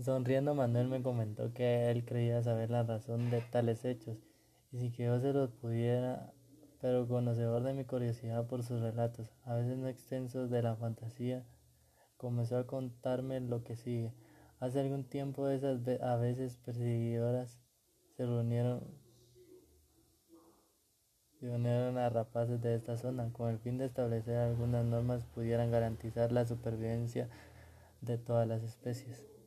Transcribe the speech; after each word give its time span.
Sonriendo 0.00 0.54
Manuel 0.54 0.86
me 0.86 1.02
comentó 1.02 1.52
que 1.52 1.90
él 1.90 2.04
creía 2.04 2.40
saber 2.40 2.70
la 2.70 2.84
razón 2.84 3.30
de 3.30 3.40
tales 3.40 3.84
hechos 3.84 4.16
y 4.70 4.78
si 4.78 4.92
que 4.92 5.04
yo 5.06 5.18
se 5.18 5.32
los 5.32 5.50
pudiera, 5.50 6.32
pero 6.80 7.08
conocedor 7.08 7.64
de 7.64 7.74
mi 7.74 7.84
curiosidad 7.84 8.46
por 8.46 8.62
sus 8.62 8.80
relatos, 8.80 9.28
a 9.44 9.54
veces 9.54 9.76
no 9.76 9.88
extensos 9.88 10.50
de 10.50 10.62
la 10.62 10.76
fantasía, 10.76 11.44
comenzó 12.16 12.58
a 12.58 12.66
contarme 12.68 13.40
lo 13.40 13.64
que 13.64 13.74
sigue. 13.74 14.12
Hace 14.60 14.78
algún 14.78 15.02
tiempo 15.02 15.48
esas 15.48 15.80
a 16.00 16.16
veces 16.16 16.58
perseguidoras 16.58 17.58
se 18.16 18.24
reunieron, 18.24 18.84
se 21.40 21.50
unieron 21.50 21.98
a 21.98 22.08
rapaces 22.08 22.60
de 22.60 22.76
esta 22.76 22.96
zona 22.96 23.32
con 23.32 23.50
el 23.50 23.58
fin 23.58 23.78
de 23.78 23.86
establecer 23.86 24.36
algunas 24.36 24.84
normas 24.84 25.24
que 25.24 25.30
pudieran 25.34 25.72
garantizar 25.72 26.30
la 26.30 26.44
supervivencia 26.44 27.28
de 28.00 28.16
todas 28.16 28.46
las 28.46 28.62
especies. 28.62 29.37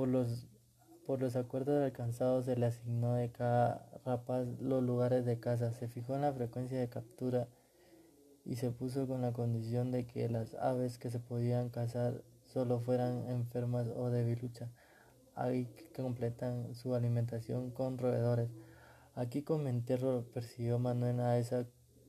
Por 0.00 0.08
los, 0.08 0.46
por 1.04 1.20
los 1.20 1.36
acuerdos 1.36 1.84
alcanzados 1.84 2.46
se 2.46 2.56
le 2.56 2.64
asignó 2.64 3.16
de 3.16 3.30
cada 3.30 3.86
rapaz 4.06 4.46
los 4.58 4.82
lugares 4.82 5.26
de 5.26 5.38
caza, 5.38 5.74
se 5.74 5.88
fijó 5.88 6.14
en 6.14 6.22
la 6.22 6.32
frecuencia 6.32 6.80
de 6.80 6.88
captura 6.88 7.48
y 8.46 8.56
se 8.56 8.70
puso 8.70 9.06
con 9.06 9.20
la 9.20 9.34
condición 9.34 9.90
de 9.90 10.06
que 10.06 10.30
las 10.30 10.54
aves 10.54 10.96
que 10.96 11.10
se 11.10 11.18
podían 11.18 11.68
cazar 11.68 12.24
solo 12.46 12.80
fueran 12.80 13.28
enfermas 13.28 13.88
o 13.94 14.08
debiluchas, 14.08 14.70
que 15.36 15.90
completan 15.94 16.74
su 16.74 16.94
alimentación 16.94 17.70
con 17.70 17.98
roedores. 17.98 18.48
Aquí 19.14 19.42
con 19.42 19.66
entierro 19.66 20.24
persiguió 20.32 20.78
Manuel 20.78 21.20
a 21.20 21.36
esa 21.36 21.66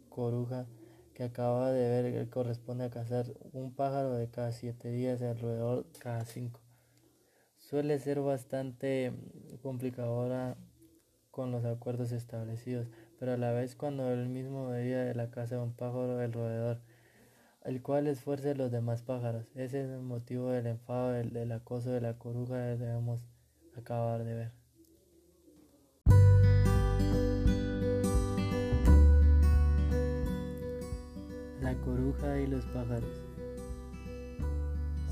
coruja 0.07 0.65
que 1.13 1.25
acaba 1.25 1.73
de 1.73 1.89
ver 1.89 2.13
que 2.13 2.29
corresponde 2.29 2.85
a 2.85 2.89
cazar 2.89 3.25
un 3.51 3.75
pájaro 3.75 4.13
de 4.13 4.29
cada 4.29 4.53
siete 4.53 4.91
días 4.91 5.19
y 5.19 5.25
el 5.25 5.37
roedor 5.37 5.85
cada 5.99 6.23
cinco 6.23 6.61
suele 7.71 7.97
ser 7.99 8.19
bastante 8.19 9.13
complicadora 9.61 10.57
con 11.31 11.53
los 11.53 11.63
acuerdos 11.63 12.11
establecidos, 12.11 12.89
pero 13.17 13.31
a 13.31 13.37
la 13.37 13.53
vez 13.53 13.77
cuando 13.77 14.11
el 14.11 14.27
mismo 14.27 14.73
día 14.73 15.05
de 15.05 15.15
la 15.15 15.31
casa 15.31 15.55
de 15.55 15.61
un 15.61 15.71
pájaro 15.71 16.17
del 16.17 16.33
roedor, 16.33 16.81
el 17.63 17.81
cual 17.81 18.07
esfuerce 18.07 18.51
a 18.51 18.55
los 18.55 18.71
demás 18.71 19.03
pájaros. 19.03 19.45
Ese 19.55 19.85
es 19.85 19.89
el 19.89 20.01
motivo 20.01 20.51
del 20.51 20.67
enfado, 20.67 21.11
del, 21.11 21.31
del 21.31 21.53
acoso 21.53 21.91
de 21.91 22.01
la 22.01 22.17
coruja 22.17 22.55
que 22.55 22.83
debemos 22.83 23.23
acabar 23.77 24.25
de 24.25 24.33
ver. 24.33 24.51
La 31.61 31.73
coruja 31.85 32.37
y 32.37 32.47
los 32.47 32.65
pájaros. 32.65 33.30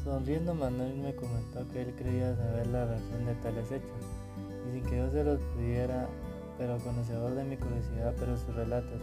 Sonriendo 0.03 0.55
Manuel 0.55 0.95
me 0.95 1.13
comentó 1.13 1.67
que 1.71 1.81
él 1.81 1.93
creía 1.95 2.35
saber 2.35 2.67
la 2.67 2.85
razón 2.85 3.25
de 3.25 3.35
tales 3.35 3.69
hechos, 3.71 4.01
y 4.67 4.71
sin 4.71 4.83
que 4.83 4.97
yo 4.97 5.11
se 5.11 5.23
los 5.23 5.39
pudiera, 5.53 6.07
pero 6.57 6.77
conocedor 6.79 7.35
de 7.35 7.43
mi 7.43 7.57
curiosidad, 7.57 8.13
pero 8.17 8.37
sus 8.37 8.55
relatos, 8.55 9.01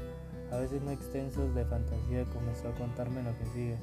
a 0.51 0.57
veces 0.57 0.81
no 0.83 0.91
extensos 0.91 1.55
de 1.55 1.65
fantasía, 1.67 2.25
comenzó 2.33 2.69
a 2.69 2.75
contarme 2.75 3.23
lo 3.23 3.37
que 3.39 3.47
sigue. 3.47 3.79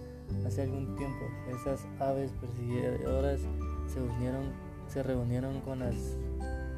Hace 0.46 0.64
algún 0.64 0.96
tiempo, 0.96 1.26
esas 1.50 1.86
aves 2.00 2.32
perseguidoras 2.42 3.42
se 3.88 4.02
unieron, 4.02 4.52
se 4.88 5.04
reunieron 5.04 5.62
con 5.62 5.80
las 5.80 5.96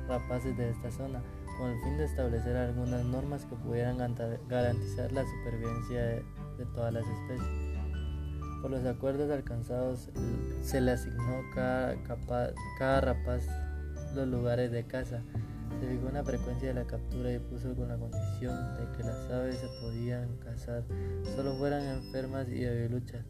rapaces 0.10 0.58
de 0.58 0.70
esta 0.70 0.92
zona, 0.92 1.24
con 1.58 1.70
el 1.70 1.80
fin 1.82 1.98
de 1.98 2.06
establecer 2.06 2.58
algunas 2.58 3.06
normas 3.06 3.46
que 3.46 3.56
pudieran 3.56 3.98
garantizar 4.50 5.12
la 5.14 5.24
supervivencia 5.24 6.02
de 6.58 6.66
todas 6.74 6.94
las 6.94 7.06
especies. 7.06 7.75
Por 8.66 8.72
los 8.72 8.86
acuerdos 8.88 9.30
alcanzados 9.30 10.10
se 10.64 10.82
le 10.82 10.94
asignó 10.94 11.44
cada, 11.54 13.00
rapaz 13.00 13.44
los 14.16 14.28
lugares 14.28 14.72
de 14.72 14.84
caza. 14.86 15.22
Se 15.80 15.88
fijó 15.88 16.08
una 16.08 16.24
frecuencia 16.24 16.70
de 16.70 16.74
la 16.74 16.88
captura 16.88 17.32
y 17.32 17.38
puso 17.38 17.76
con 17.76 17.90
la 17.90 17.96
condición 17.96 18.58
de 18.78 18.98
que 18.98 19.04
las 19.04 19.30
aves 19.30 19.58
se 19.60 19.68
podían 19.84 20.36
cazar 20.38 20.84
solo 21.36 21.56
fueran 21.58 21.84
enfermas 21.84 22.50
y 22.50 22.62
debiluchas 22.62 23.24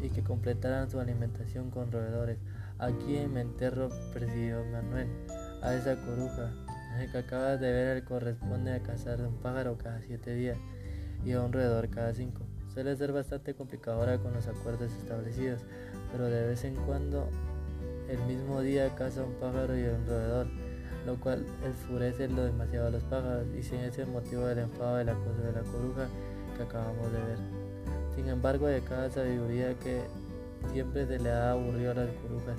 y 0.00 0.08
que 0.08 0.22
completaran 0.22 0.90
su 0.90 0.98
alimentación 0.98 1.70
con 1.70 1.92
roedores. 1.92 2.38
Aquí 2.78 3.18
en 3.18 3.34
Menterro 3.34 3.90
presidió 4.14 4.64
Manuel 4.72 5.08
a 5.60 5.74
esa 5.74 5.96
coruja 5.96 6.50
que 7.12 7.18
acabas 7.18 7.60
de 7.60 7.70
ver 7.70 7.98
el 7.98 8.04
corresponde 8.04 8.72
a 8.72 8.82
cazar 8.82 9.20
un 9.20 9.36
pájaro 9.36 9.76
cada 9.76 10.00
siete 10.00 10.34
días 10.34 10.56
y 11.26 11.32
a 11.32 11.42
un 11.42 11.52
roedor 11.52 11.90
cada 11.90 12.14
cinco. 12.14 12.46
Suele 12.72 12.96
ser 12.96 13.12
bastante 13.12 13.52
complicadora 13.52 14.16
con 14.16 14.32
los 14.32 14.46
acuerdos 14.46 14.90
establecidos, 14.92 15.60
pero 16.10 16.24
de 16.24 16.46
vez 16.46 16.64
en 16.64 16.74
cuando 16.74 17.28
el 18.08 18.18
mismo 18.20 18.62
día 18.62 18.94
caza 18.94 19.24
un 19.24 19.34
pájaro 19.34 19.78
y 19.78 19.82
un 19.82 20.06
roedor, 20.06 20.46
lo 21.04 21.16
cual 21.16 21.44
enfurece 21.66 22.28
lo 22.28 22.44
demasiado 22.44 22.86
a 22.86 22.90
los 22.90 23.02
pájaros 23.02 23.46
y 23.58 23.62
sin 23.62 23.80
ese 23.80 24.06
motivo 24.06 24.46
del 24.46 24.60
enfado 24.60 24.96
de 24.96 25.04
la 25.04 25.12
cosa 25.12 25.42
de 25.42 25.52
la 25.52 25.60
coruja 25.60 26.06
que 26.56 26.62
acabamos 26.62 27.12
de 27.12 27.18
ver. 27.18 27.38
Sin 28.16 28.28
embargo, 28.28 28.66
de 28.66 28.80
cada 28.80 29.10
sabiduría 29.10 29.74
que 29.74 30.00
siempre 30.72 31.06
se 31.06 31.18
le 31.18 31.30
ha 31.30 31.50
aburrido 31.50 31.90
a 31.90 31.94
las 31.94 32.10
corujas. 32.22 32.56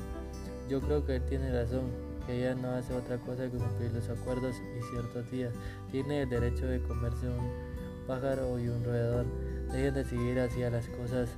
Yo 0.69 0.79
creo 0.79 1.03
que 1.07 1.15
él 1.15 1.23
tiene 1.23 1.51
razón, 1.51 1.89
que 2.27 2.37
ella 2.37 2.53
no 2.53 2.69
hace 2.69 2.93
otra 2.93 3.17
cosa 3.17 3.49
que 3.49 3.57
cumplir 3.57 3.91
los 3.91 4.07
acuerdos 4.09 4.55
y 4.77 4.91
ciertos 4.91 5.31
días. 5.31 5.53
Tiene 5.91 6.21
el 6.21 6.29
derecho 6.29 6.67
de 6.67 6.81
comerse 6.83 7.27
un 7.27 8.05
pájaro 8.05 8.59
y 8.59 8.67
un 8.67 8.83
roedor 8.83 9.25
Dejen 9.73 9.95
de 9.95 10.05
seguir 10.05 10.39
hacia 10.39 10.69
las 10.69 10.87
cosas, 10.87 11.29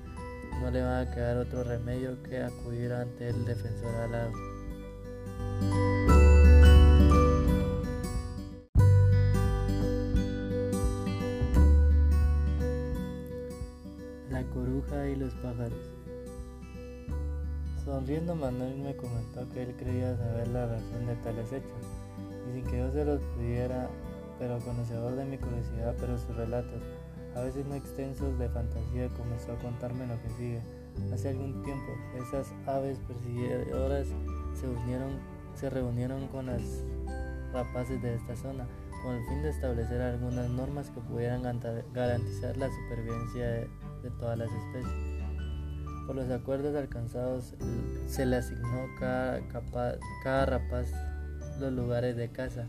no 0.61 0.69
le 0.69 0.81
va 0.81 0.99
a 0.99 1.09
quedar 1.09 1.37
otro 1.37 1.63
remedio 1.63 2.21
que 2.21 2.43
acudir 2.43 2.91
ante 2.91 3.29
el 3.29 3.45
defensor 3.45 3.95
alado. 3.95 4.31
La 14.29 14.43
coruja 14.53 15.07
y 15.07 15.15
los 15.15 15.33
pájaros. 15.35 15.79
Sonriendo 17.85 18.35
Manuel 18.35 18.75
me 18.79 18.97
comentó 18.97 19.49
que 19.53 19.63
él 19.63 19.75
creía 19.77 20.17
saber 20.17 20.49
la 20.49 20.67
razón 20.67 21.07
de 21.07 21.15
tales 21.23 21.53
hechos, 21.53 21.71
y 22.49 22.51
sin 22.51 22.65
que 22.65 22.79
yo 22.79 22.91
se 22.91 23.05
los 23.05 23.21
pudiera, 23.37 23.87
pero 24.39 24.59
conocedor 24.59 25.15
de 25.15 25.23
mi 25.23 25.37
curiosidad, 25.37 25.95
pero 26.01 26.17
sus 26.17 26.35
relatos, 26.35 26.81
a 27.35 27.41
veces 27.41 27.65
no 27.65 27.75
extensos 27.75 28.37
de 28.39 28.49
fantasía, 28.49 29.09
comenzó 29.09 29.51
a 29.51 29.59
contarme 29.59 30.07
lo 30.07 30.21
que 30.21 30.29
sigue. 30.37 30.61
Hace 31.13 31.29
algún 31.29 31.61
tiempo, 31.63 31.91
esas 32.17 32.53
aves 32.65 32.97
perseguidoras 33.07 34.07
se 34.53 34.67
unieron, 34.67 35.19
se 35.53 35.69
reunieron 35.69 36.27
con 36.29 36.45
las 36.45 36.61
rapaces 37.51 38.01
de 38.01 38.15
esta 38.15 38.35
zona, 38.37 38.65
con 39.03 39.15
el 39.15 39.25
fin 39.25 39.41
de 39.41 39.49
establecer 39.49 40.01
algunas 40.01 40.49
normas 40.49 40.89
que 40.91 41.01
pudieran 41.01 41.43
garantizar 41.93 42.55
la 42.55 42.69
supervivencia 42.69 43.45
de, 43.49 43.69
todas 44.19 44.37
las 44.37 44.49
especies. 44.49 45.25
Por 46.07 46.15
los 46.15 46.29
acuerdos 46.29 46.75
alcanzados 46.75 47.55
se 48.07 48.25
le 48.25 48.37
asignó 48.37 48.85
cada, 48.99 49.41
cada 50.23 50.45
rapaz 50.45 50.87
los 51.59 51.73
lugares 51.73 52.15
de 52.15 52.29
caza 52.29 52.67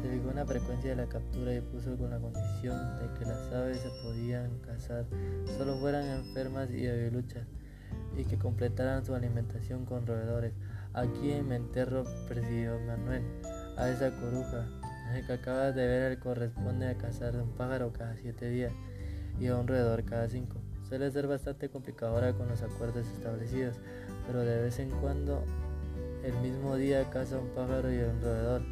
se 0.00 0.08
fijó 0.08 0.30
una 0.30 0.46
frecuencia 0.46 0.90
de 0.90 0.96
la 0.96 1.08
captura 1.08 1.54
y 1.54 1.60
puso 1.60 1.96
con 1.96 2.10
la 2.10 2.18
condición 2.18 2.78
de 2.98 3.18
que 3.18 3.26
las 3.26 3.52
aves 3.52 3.78
se 3.78 3.90
podían 4.02 4.58
cazar 4.60 5.04
solo 5.58 5.76
fueran 5.76 6.06
enfermas 6.06 6.70
y 6.70 6.82
debiluchas 6.82 7.46
y 8.16 8.24
que 8.24 8.38
completaran 8.38 9.04
su 9.04 9.14
alimentación 9.14 9.84
con 9.84 10.06
roedores. 10.06 10.52
Aquí 10.94 11.32
en 11.32 11.48
Menterro 11.48 12.04
presidió 12.28 12.78
Manuel 12.80 13.22
a 13.76 13.88
esa 13.88 14.10
coruja 14.10 14.66
que 15.26 15.32
acabas 15.32 15.74
de 15.74 15.86
ver 15.86 16.18
corresponde 16.18 16.88
a 16.88 16.96
cazar 16.96 17.36
un 17.36 17.50
pájaro 17.50 17.92
cada 17.92 18.16
siete 18.16 18.48
días 18.48 18.72
y 19.38 19.46
a 19.48 19.56
un 19.56 19.66
roedor 19.66 20.04
cada 20.04 20.28
cinco. 20.28 20.56
Suele 20.88 21.10
ser 21.10 21.26
bastante 21.26 21.68
complicadora 21.68 22.32
con 22.32 22.48
los 22.48 22.62
acuerdos 22.62 23.06
establecidos, 23.08 23.76
pero 24.26 24.40
de 24.40 24.62
vez 24.62 24.78
en 24.78 24.90
cuando 24.90 25.44
el 26.24 26.34
mismo 26.38 26.76
día 26.76 27.08
caza 27.10 27.38
un 27.38 27.48
pájaro 27.48 27.92
y 27.92 27.98
un 27.98 28.20
roedor 28.22 28.62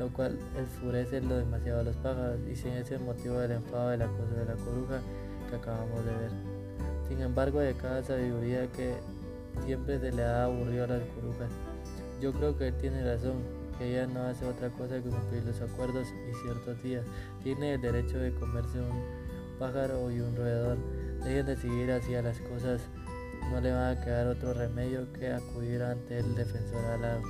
lo 0.00 0.08
cual 0.08 0.38
enfurece 0.56 1.20
lo 1.20 1.36
demasiado 1.36 1.80
a 1.80 1.82
los 1.84 1.96
pájaros 1.96 2.40
y 2.50 2.56
sin 2.56 2.72
ese 2.72 2.98
motivo 2.98 3.38
del 3.38 3.52
enfado 3.52 3.90
de 3.90 3.98
la 3.98 4.06
cosa 4.06 4.34
de 4.34 4.46
la 4.46 4.54
coruja 4.54 5.00
que 5.50 5.56
acabamos 5.56 6.04
de 6.06 6.12
ver. 6.12 6.30
Sin 7.06 7.20
embargo, 7.20 7.60
de 7.60 7.74
cada 7.74 8.02
sabiduría 8.02 8.66
que 8.72 8.94
siempre 9.66 10.00
se 10.00 10.10
le 10.10 10.24
ha 10.24 10.44
aburrido 10.44 10.84
a 10.84 10.86
las 10.86 11.02
corujas. 11.14 11.50
Yo 12.18 12.32
creo 12.32 12.56
que 12.56 12.68
él 12.68 12.74
tiene 12.80 13.04
razón, 13.04 13.42
que 13.78 13.90
ella 13.90 14.06
no 14.06 14.22
hace 14.22 14.46
otra 14.46 14.70
cosa 14.70 15.02
que 15.02 15.10
cumplir 15.10 15.44
los 15.44 15.60
acuerdos 15.60 16.08
y 16.08 16.34
ciertos 16.44 16.82
días. 16.82 17.04
Tiene 17.42 17.74
el 17.74 17.82
derecho 17.82 18.16
de 18.16 18.32
comerse 18.32 18.80
un 18.80 19.02
pájaro 19.58 20.10
y 20.10 20.20
un 20.20 20.34
roedor. 20.34 20.78
Dejen 21.22 21.44
de 21.44 21.56
seguir 21.58 21.90
así 21.92 22.14
a 22.14 22.22
las 22.22 22.40
cosas, 22.40 22.80
no 23.52 23.60
le 23.60 23.70
va 23.70 23.90
a 23.90 24.00
quedar 24.00 24.28
otro 24.28 24.54
remedio 24.54 25.12
que 25.12 25.30
acudir 25.30 25.82
ante 25.82 26.20
el 26.20 26.34
defensor 26.34 26.82
alado. 26.86 27.20